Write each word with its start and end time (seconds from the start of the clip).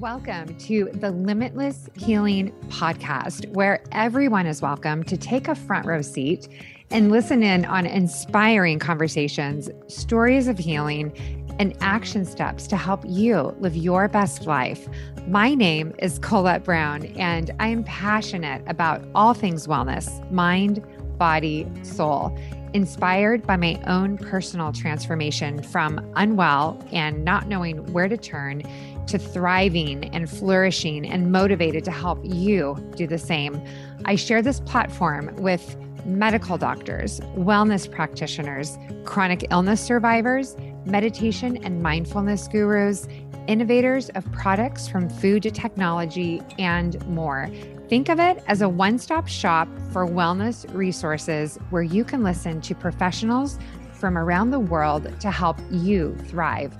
Welcome 0.00 0.56
to 0.60 0.88
the 0.94 1.10
Limitless 1.10 1.90
Healing 1.94 2.52
Podcast, 2.68 3.46
where 3.50 3.84
everyone 3.92 4.46
is 4.46 4.62
welcome 4.62 5.04
to 5.04 5.14
take 5.14 5.46
a 5.46 5.54
front 5.54 5.84
row 5.84 6.00
seat 6.00 6.48
and 6.90 7.12
listen 7.12 7.42
in 7.42 7.66
on 7.66 7.84
inspiring 7.84 8.78
conversations, 8.78 9.68
stories 9.88 10.48
of 10.48 10.56
healing, 10.56 11.12
and 11.58 11.76
action 11.82 12.24
steps 12.24 12.66
to 12.68 12.78
help 12.78 13.04
you 13.06 13.54
live 13.60 13.76
your 13.76 14.08
best 14.08 14.46
life. 14.46 14.88
My 15.28 15.54
name 15.54 15.92
is 15.98 16.18
Colette 16.18 16.64
Brown, 16.64 17.04
and 17.18 17.50
I 17.60 17.68
am 17.68 17.84
passionate 17.84 18.62
about 18.68 19.04
all 19.14 19.34
things 19.34 19.66
wellness 19.66 20.08
mind, 20.32 20.82
body, 21.20 21.70
soul 21.82 22.36
inspired 22.72 23.46
by 23.46 23.56
my 23.56 23.80
own 23.86 24.16
personal 24.16 24.72
transformation 24.72 25.62
from 25.62 26.00
unwell 26.16 26.80
and 26.92 27.24
not 27.24 27.48
knowing 27.48 27.78
where 27.92 28.08
to 28.08 28.16
turn 28.16 28.62
to 29.06 29.18
thriving 29.18 30.04
and 30.14 30.30
flourishing 30.30 31.04
and 31.04 31.32
motivated 31.32 31.84
to 31.84 31.90
help 31.90 32.20
you 32.22 32.76
do 32.96 33.06
the 33.06 33.18
same. 33.18 33.60
I 34.04 34.14
share 34.14 34.40
this 34.40 34.60
platform 34.60 35.34
with 35.36 35.76
medical 36.06 36.56
doctors, 36.56 37.20
wellness 37.36 37.90
practitioners, 37.90 38.78
chronic 39.04 39.46
illness 39.50 39.80
survivors, 39.80 40.56
meditation 40.86 41.62
and 41.64 41.82
mindfulness 41.82 42.48
gurus, 42.48 43.06
innovators 43.48 44.10
of 44.10 44.30
products 44.32 44.86
from 44.86 45.08
food 45.08 45.42
to 45.42 45.50
technology, 45.50 46.40
and 46.58 47.04
more. 47.06 47.50
Think 47.90 48.08
of 48.08 48.20
it 48.20 48.40
as 48.46 48.62
a 48.62 48.68
one 48.68 49.00
stop 49.00 49.26
shop 49.26 49.66
for 49.92 50.06
wellness 50.06 50.64
resources 50.72 51.58
where 51.70 51.82
you 51.82 52.04
can 52.04 52.22
listen 52.22 52.60
to 52.60 52.72
professionals 52.72 53.58
from 53.94 54.16
around 54.16 54.50
the 54.50 54.60
world 54.60 55.12
to 55.18 55.28
help 55.32 55.58
you 55.72 56.14
thrive. 56.28 56.72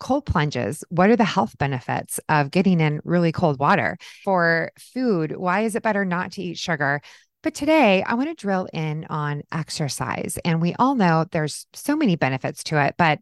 Cold 0.00 0.26
plunges, 0.26 0.84
what 0.88 1.10
are 1.10 1.16
the 1.16 1.24
health 1.24 1.56
benefits 1.58 2.20
of 2.28 2.50
getting 2.50 2.80
in 2.80 3.00
really 3.04 3.32
cold 3.32 3.58
water? 3.58 3.96
For 4.22 4.70
food, 4.78 5.36
why 5.36 5.62
is 5.62 5.74
it 5.74 5.82
better 5.82 6.04
not 6.04 6.32
to 6.32 6.42
eat 6.42 6.58
sugar? 6.58 7.00
But 7.44 7.54
today 7.54 8.02
I 8.02 8.14
want 8.14 8.30
to 8.30 8.34
drill 8.34 8.66
in 8.72 9.04
on 9.10 9.42
exercise. 9.52 10.38
And 10.46 10.62
we 10.62 10.74
all 10.78 10.94
know 10.94 11.26
there's 11.30 11.66
so 11.74 11.94
many 11.94 12.16
benefits 12.16 12.64
to 12.64 12.82
it. 12.82 12.94
But 12.96 13.18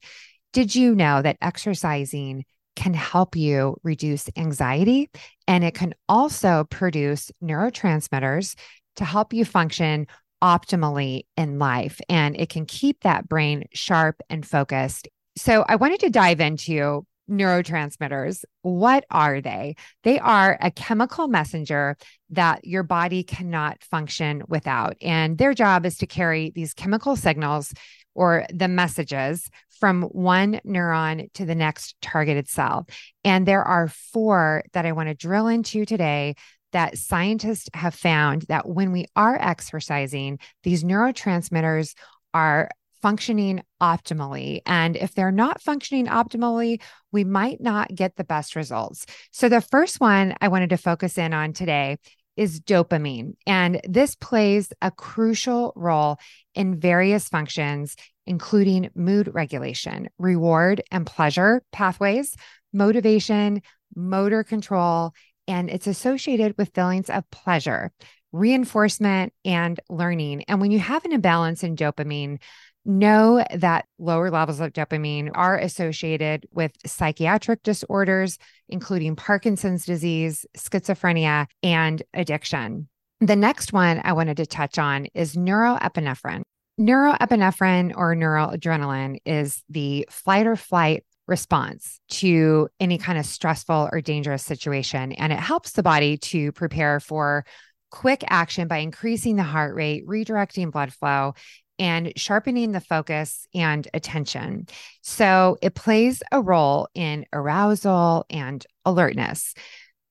did 0.53 0.77
you 0.77 0.95
know 0.95 1.21
that 1.23 1.39
exercising 1.43 2.45
can 2.77 2.95
help 2.95 3.35
you 3.35 3.77
reduce 3.83 4.31
anxiety 4.37 5.11
and 5.49 5.65
it 5.65 5.75
can 5.75 5.93
also 6.09 6.69
produce 6.71 7.33
neurotransmitters 7.43 8.55
to 8.97 9.05
help 9.05 9.33
you 9.33 9.45
function 9.45 10.07
optimally 10.41 11.23
in 11.37 11.59
life 11.59 12.01
and 12.09 12.39
it 12.39 12.49
can 12.49 12.65
keep 12.65 13.01
that 13.03 13.29
brain 13.29 13.65
sharp 13.75 14.23
and 14.31 14.47
focused. 14.47 15.09
So, 15.37 15.65
I 15.67 15.77
wanted 15.77 16.01
to 16.01 16.11
dive 16.11 16.41
into 16.41 17.05
neurotransmitters. 17.31 18.45
What 18.63 19.05
are 19.11 19.41
they? 19.41 19.77
They 20.03 20.19
are 20.19 20.59
a 20.61 20.71
chemical 20.71 21.29
messenger 21.29 21.97
that 22.31 22.65
your 22.65 22.83
body 22.83 23.23
cannot 23.23 23.83
function 23.83 24.43
without. 24.49 24.97
And 25.01 25.39
their 25.39 25.55
job 25.55 25.87
is 25.87 25.97
to 25.99 26.07
carry 26.07 26.51
these 26.51 26.75
chemical 26.75 27.17
signals 27.17 27.73
or 28.15 28.45
the 28.53 28.69
messages 28.69 29.49
from 29.81 30.03
one 30.03 30.61
neuron 30.67 31.33
to 31.35 31.45
the 31.45 31.55
next 31.55 31.97
targeted 32.03 32.49
cell. 32.49 32.87
And 33.25 33.47
there 33.47 33.65
are 33.65 33.89
four 33.89 34.65
that 34.73 34.87
I 34.87 34.93
want 34.93 35.09
to 35.09 35.15
drill 35.15 35.49
into 35.49 35.85
today 35.85 36.35
that 36.73 36.99
scientists 36.99 37.69
have 37.75 37.95
found 37.95 38.43
that 38.43 38.69
when 38.69 38.93
we 38.93 39.07
are 39.15 39.37
exercising, 39.41 40.39
these 40.63 40.85
neurotransmitters 40.85 41.95
are 42.35 42.71
functioning 43.03 43.63
optimally. 43.81 44.61
And 44.65 44.97
if 44.97 45.15
they're 45.15 45.33
not 45.33 45.61
functioning 45.61 46.07
optimally, 46.07 46.81
we 47.11 47.25
might 47.25 47.61
not 47.61 47.95
get 47.95 48.17
the 48.17 48.25
best 48.25 48.57
results. 48.57 49.05
So, 49.33 49.49
the 49.49 49.61
first 49.61 50.01
one 50.01 50.35
I 50.41 50.49
wanted 50.49 50.71
to 50.71 50.77
focus 50.77 51.19
in 51.19 51.35
on 51.35 51.53
today 51.53 51.99
is 52.37 52.61
dopamine. 52.61 53.35
And 53.47 53.81
this 53.87 54.15
plays 54.15 54.73
a 54.81 54.91
crucial 54.91 55.73
role 55.77 56.19
in 56.55 56.81
various 56.81 57.29
functions, 57.29 57.97
including 58.27 58.91
mood 58.95 59.29
regulation, 59.33 60.09
reward 60.19 60.83
and 60.91 61.07
pleasure 61.07 61.63
pathways, 61.73 62.35
motivation, 62.73 63.61
motor 63.95 64.45
control, 64.45 65.13
and 65.47 65.69
it's 65.69 65.87
associated 65.87 66.55
with 66.57 66.75
feelings 66.75 67.11
of 67.11 67.29
pleasure, 67.31 67.93
reinforcement, 68.33 69.33
and 69.45 69.81
learning. 69.91 70.45
And 70.49 70.61
when 70.61 70.71
you 70.71 70.79
have 70.79 71.05
an 71.05 71.13
imbalance 71.13 71.63
in 71.63 71.77
dopamine, 71.77 72.41
know 72.85 73.45
that 73.55 73.87
lower 73.99 74.31
levels 74.31 74.61
of 74.61 74.73
dopamine 74.73 75.31
are 75.35 75.59
associated 75.59 76.47
with 76.53 76.73
psychiatric 76.85 77.63
disorders, 77.63 78.39
including 78.69 79.17
Parkinson's 79.17 79.85
disease, 79.85 80.45
schizophrenia, 80.57 81.47
and 81.63 82.03
addiction. 82.15 82.89
The 83.21 83.37
next 83.37 83.73
one 83.73 84.01
I 84.05 84.15
wanted 84.15 84.39
to 84.39 84.47
touch 84.47 84.79
on 84.79 85.07
is 85.15 85.37
norepinephrine. 85.37 86.43
Norepinephrine 86.81 87.93
or 87.95 88.17
noradrenaline 88.17 89.19
is 89.25 89.63
the 89.69 90.07
flight 90.11 90.47
or 90.47 90.57
flight 90.57 91.05
response 91.29 92.01
to 92.09 92.69
any 92.81 92.99
kind 92.99 93.19
of 93.19 93.27
stressful 93.27 93.89
or 93.93 94.01
dangerous 94.01 94.45
situation. 94.45 95.13
And 95.13 95.33
it 95.33 95.39
helps 95.39 95.73
the 95.73 95.83
body 95.83 96.17
to 96.19 96.51
prepare 96.53 96.99
for 96.99 97.45
quick 97.91 98.25
action 98.29 98.67
by 98.67 98.79
increasing 98.79 99.37
the 99.37 99.43
heart 99.43 99.75
rate, 99.75 100.07
redirecting 100.07 100.73
blood 100.73 100.93
flow, 100.93 101.35
and 101.79 102.13
sharpening 102.17 102.73
the 102.73 102.81
focus 102.81 103.47
and 103.55 103.89
attention. 103.95 104.67
So 105.03 105.57
it 105.63 105.75
plays 105.75 106.23
a 106.31 106.41
role 106.41 106.89
in 106.95 107.27
arousal 107.33 108.27
and 108.31 108.65
alertness. 108.85 109.55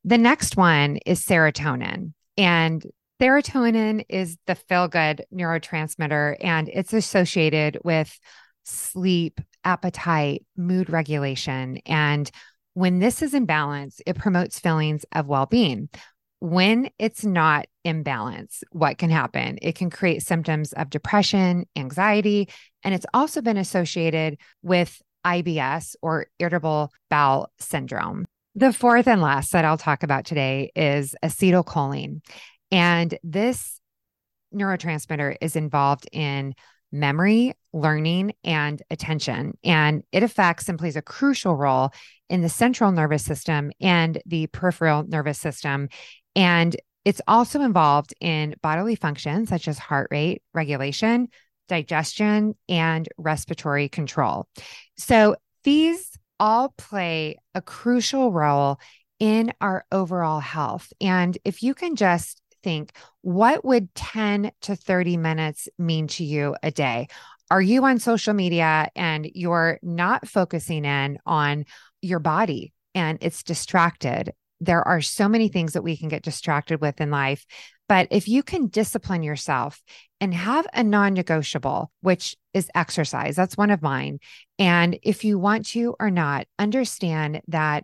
The 0.03 0.17
next 0.17 0.57
one 0.57 0.97
is 1.05 1.23
serotonin. 1.23 2.13
And 2.37 2.85
serotonin 3.21 4.03
is 4.09 4.37
the 4.47 4.55
feel 4.55 4.87
good 4.87 5.25
neurotransmitter, 5.33 6.37
and 6.41 6.69
it's 6.69 6.93
associated 6.93 7.77
with 7.83 8.19
sleep, 8.63 9.39
appetite, 9.63 10.45
mood 10.57 10.89
regulation. 10.89 11.77
And 11.85 12.29
when 12.73 12.99
this 12.99 13.21
is 13.21 13.33
in 13.33 13.45
balance, 13.45 14.01
it 14.05 14.17
promotes 14.17 14.59
feelings 14.59 15.05
of 15.13 15.27
well 15.27 15.45
being. 15.45 15.89
When 16.41 16.89
it's 16.97 17.23
not 17.23 17.67
in 17.83 18.01
balance, 18.01 18.63
what 18.71 18.97
can 18.97 19.11
happen? 19.11 19.59
It 19.61 19.75
can 19.75 19.91
create 19.91 20.23
symptoms 20.23 20.73
of 20.73 20.89
depression, 20.89 21.65
anxiety, 21.75 22.49
and 22.83 22.95
it's 22.95 23.05
also 23.13 23.41
been 23.41 23.57
associated 23.57 24.39
with 24.63 24.99
IBS 25.23 25.95
or 26.01 26.25
irritable 26.39 26.91
bowel 27.11 27.51
syndrome. 27.59 28.25
The 28.55 28.73
fourth 28.73 29.07
and 29.07 29.21
last 29.21 29.51
that 29.51 29.65
I'll 29.65 29.77
talk 29.77 30.01
about 30.01 30.25
today 30.25 30.71
is 30.75 31.15
acetylcholine. 31.23 32.21
And 32.71 33.17
this 33.23 33.79
neurotransmitter 34.51 35.35
is 35.41 35.55
involved 35.55 36.09
in 36.11 36.55
memory, 36.91 37.53
learning, 37.71 38.33
and 38.43 38.81
attention. 38.89 39.57
And 39.63 40.03
it 40.11 40.23
affects 40.23 40.67
and 40.67 40.77
plays 40.77 40.95
a 40.95 41.01
crucial 41.01 41.55
role 41.55 41.91
in 42.29 42.41
the 42.41 42.49
central 42.49 42.91
nervous 42.91 43.23
system 43.23 43.71
and 43.79 44.21
the 44.25 44.47
peripheral 44.47 45.03
nervous 45.03 45.39
system. 45.39 45.87
And 46.35 46.75
it's 47.03 47.21
also 47.27 47.61
involved 47.61 48.13
in 48.21 48.55
bodily 48.61 48.95
functions 48.95 49.49
such 49.49 49.67
as 49.67 49.79
heart 49.79 50.07
rate 50.11 50.43
regulation, 50.53 51.29
digestion, 51.67 52.55
and 52.69 53.07
respiratory 53.17 53.89
control. 53.89 54.47
So 54.97 55.35
these 55.63 56.11
all 56.39 56.73
play 56.77 57.37
a 57.53 57.61
crucial 57.61 58.31
role 58.31 58.79
in 59.19 59.53
our 59.61 59.85
overall 59.91 60.39
health. 60.39 60.91
And 60.99 61.37
if 61.45 61.61
you 61.61 61.73
can 61.73 61.95
just 61.95 62.41
think, 62.63 62.91
what 63.21 63.63
would 63.63 63.93
10 63.95 64.51
to 64.61 64.75
30 64.75 65.17
minutes 65.17 65.69
mean 65.77 66.07
to 66.07 66.23
you 66.23 66.55
a 66.63 66.71
day? 66.71 67.07
Are 67.49 67.61
you 67.61 67.83
on 67.85 67.99
social 67.99 68.33
media 68.33 68.89
and 68.95 69.29
you're 69.33 69.79
not 69.83 70.27
focusing 70.27 70.85
in 70.85 71.19
on 71.25 71.65
your 72.01 72.19
body 72.19 72.73
and 72.95 73.17
it's 73.21 73.43
distracted? 73.43 74.33
There 74.61 74.87
are 74.87 75.01
so 75.01 75.27
many 75.27 75.49
things 75.49 75.73
that 75.73 75.81
we 75.81 75.97
can 75.97 76.07
get 76.07 76.23
distracted 76.23 76.79
with 76.79 77.01
in 77.01 77.11
life. 77.11 77.45
But 77.89 78.07
if 78.11 78.29
you 78.29 78.41
can 78.41 78.67
discipline 78.67 79.23
yourself 79.23 79.83
and 80.21 80.33
have 80.33 80.65
a 80.73 80.83
non 80.83 81.13
negotiable, 81.13 81.91
which 81.99 82.37
is 82.53 82.69
exercise, 82.73 83.35
that's 83.35 83.57
one 83.57 83.71
of 83.71 83.81
mine. 83.81 84.19
And 84.57 84.97
if 85.03 85.25
you 85.25 85.37
want 85.37 85.65
to 85.67 85.95
or 85.99 86.09
not, 86.09 86.47
understand 86.57 87.41
that 87.49 87.83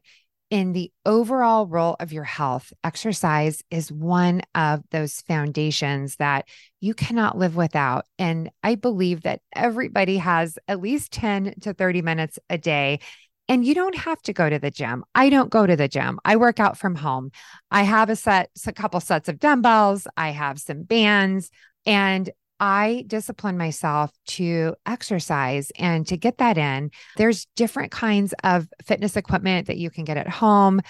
in 0.49 0.71
the 0.71 0.91
overall 1.05 1.67
role 1.67 1.97
of 1.99 2.13
your 2.13 2.23
health, 2.23 2.71
exercise 2.83 3.61
is 3.69 3.91
one 3.91 4.41
of 4.55 4.81
those 4.91 5.21
foundations 5.21 6.15
that 6.17 6.47
you 6.79 6.93
cannot 6.93 7.37
live 7.37 7.55
without. 7.55 8.05
And 8.17 8.49
I 8.63 8.75
believe 8.75 9.23
that 9.23 9.41
everybody 9.53 10.17
has 10.17 10.57
at 10.67 10.79
least 10.79 11.11
10 11.11 11.55
to 11.61 11.73
30 11.73 12.01
minutes 12.01 12.39
a 12.49 12.57
day. 12.57 12.99
And 13.49 13.65
you 13.65 13.73
don't 13.73 13.95
have 13.95 14.21
to 14.23 14.33
go 14.33 14.49
to 14.49 14.59
the 14.59 14.71
gym. 14.71 15.05
I 15.15 15.29
don't 15.29 15.49
go 15.49 15.65
to 15.65 15.75
the 15.75 15.87
gym. 15.87 16.19
I 16.25 16.35
work 16.35 16.59
out 16.59 16.77
from 16.77 16.95
home. 16.95 17.31
I 17.71 17.83
have 17.83 18.09
a 18.09 18.15
set, 18.15 18.49
a 18.65 18.73
couple 18.73 18.99
sets 18.99 19.29
of 19.29 19.39
dumbbells. 19.39 20.05
I 20.17 20.31
have 20.31 20.59
some 20.59 20.83
bands, 20.83 21.49
and 21.85 22.29
I 22.59 23.05
discipline 23.07 23.57
myself 23.57 24.11
to 24.27 24.75
exercise 24.85 25.71
and 25.77 26.05
to 26.07 26.17
get 26.17 26.39
that 26.39 26.57
in. 26.57 26.91
There's 27.15 27.45
different 27.55 27.91
kinds 27.91 28.33
of 28.43 28.67
fitness 28.85 29.15
equipment 29.15 29.67
that 29.67 29.77
you 29.77 29.89
can 29.89 30.03
get 30.03 30.17
at 30.17 30.27
home. 30.27 30.81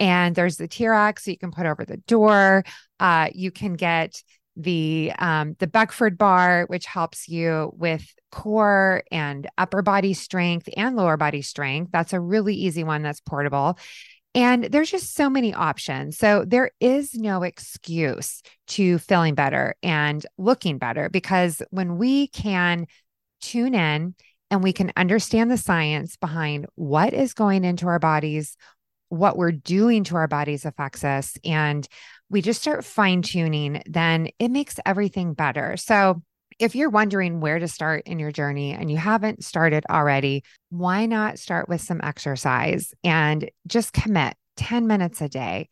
And 0.00 0.34
there's 0.34 0.56
the 0.56 0.68
TRX 0.68 1.24
that 1.24 1.32
you 1.32 1.38
can 1.38 1.52
put 1.52 1.66
over 1.66 1.84
the 1.84 1.96
door. 1.98 2.64
Uh, 3.00 3.30
you 3.32 3.50
can 3.50 3.74
get 3.74 4.22
the 4.56 5.12
um, 5.18 5.56
the 5.58 5.66
Beckford 5.66 6.16
bar, 6.16 6.64
which 6.68 6.86
helps 6.86 7.28
you 7.28 7.72
with 7.76 8.14
core 8.30 9.02
and 9.10 9.48
upper 9.58 9.82
body 9.82 10.14
strength 10.14 10.68
and 10.76 10.96
lower 10.96 11.16
body 11.16 11.42
strength. 11.42 11.90
That's 11.92 12.12
a 12.12 12.20
really 12.20 12.54
easy 12.54 12.84
one 12.84 13.02
that's 13.02 13.20
portable. 13.20 13.78
And 14.34 14.64
there's 14.64 14.90
just 14.90 15.14
so 15.14 15.30
many 15.30 15.54
options. 15.54 16.18
So 16.18 16.44
there 16.44 16.72
is 16.80 17.14
no 17.14 17.44
excuse 17.44 18.42
to 18.68 18.98
feeling 18.98 19.36
better 19.36 19.76
and 19.82 20.26
looking 20.38 20.78
better 20.78 21.08
because 21.08 21.62
when 21.70 21.98
we 21.98 22.26
can 22.28 22.86
tune 23.40 23.74
in 23.74 24.14
and 24.50 24.62
we 24.62 24.72
can 24.72 24.92
understand 24.96 25.50
the 25.50 25.56
science 25.56 26.16
behind 26.16 26.66
what 26.74 27.12
is 27.12 27.32
going 27.32 27.64
into 27.64 27.86
our 27.86 28.00
bodies, 28.00 28.56
what 29.08 29.36
we're 29.36 29.52
doing 29.52 30.02
to 30.04 30.16
our 30.16 30.26
bodies 30.26 30.64
affects 30.64 31.04
us, 31.04 31.36
and 31.44 31.86
we 32.34 32.42
just 32.42 32.60
start 32.60 32.84
fine 32.84 33.22
tuning, 33.22 33.80
then 33.86 34.28
it 34.40 34.50
makes 34.50 34.80
everything 34.84 35.34
better. 35.34 35.76
So 35.76 36.20
if 36.58 36.74
you're 36.74 36.90
wondering 36.90 37.38
where 37.38 37.60
to 37.60 37.68
start 37.68 38.08
in 38.08 38.18
your 38.18 38.32
journey 38.32 38.72
and 38.72 38.90
you 38.90 38.96
haven't 38.96 39.44
started 39.44 39.84
already, 39.88 40.42
why 40.68 41.06
not 41.06 41.38
start 41.38 41.68
with 41.68 41.80
some 41.80 42.00
exercise 42.02 42.92
and 43.04 43.48
just 43.68 43.92
commit 43.92 44.34
10 44.56 44.88
minutes 44.88 45.20
a 45.20 45.28
day, 45.28 45.68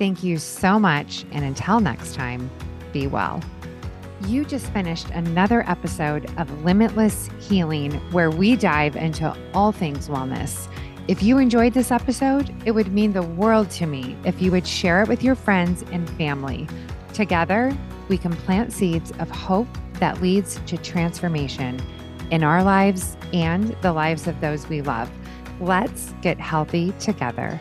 Thank 0.00 0.24
you 0.24 0.38
so 0.38 0.78
much. 0.78 1.26
And 1.30 1.44
until 1.44 1.78
next 1.78 2.14
time, 2.14 2.50
be 2.90 3.06
well. 3.06 3.42
You 4.26 4.46
just 4.46 4.72
finished 4.72 5.10
another 5.10 5.62
episode 5.68 6.24
of 6.38 6.64
Limitless 6.64 7.28
Healing, 7.38 7.92
where 8.10 8.30
we 8.30 8.56
dive 8.56 8.96
into 8.96 9.36
all 9.52 9.72
things 9.72 10.08
wellness. 10.08 10.72
If 11.06 11.22
you 11.22 11.36
enjoyed 11.36 11.74
this 11.74 11.90
episode, 11.90 12.50
it 12.64 12.70
would 12.70 12.90
mean 12.90 13.12
the 13.12 13.24
world 13.24 13.68
to 13.72 13.84
me 13.84 14.16
if 14.24 14.40
you 14.40 14.50
would 14.52 14.66
share 14.66 15.02
it 15.02 15.08
with 15.08 15.22
your 15.22 15.34
friends 15.34 15.84
and 15.92 16.08
family. 16.16 16.66
Together, 17.12 17.76
we 18.08 18.16
can 18.16 18.32
plant 18.32 18.72
seeds 18.72 19.12
of 19.18 19.30
hope 19.30 19.68
that 19.98 20.22
leads 20.22 20.60
to 20.64 20.78
transformation 20.78 21.78
in 22.30 22.42
our 22.42 22.64
lives 22.64 23.18
and 23.34 23.76
the 23.82 23.92
lives 23.92 24.26
of 24.26 24.40
those 24.40 24.66
we 24.66 24.80
love. 24.80 25.10
Let's 25.60 26.14
get 26.22 26.40
healthy 26.40 26.94
together. 26.98 27.60